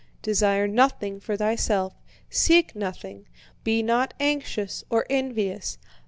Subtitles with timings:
[0.23, 1.93] "Desire nothing for thyself,
[2.27, 3.27] seek nothing,
[3.63, 5.77] be not anxious or envious.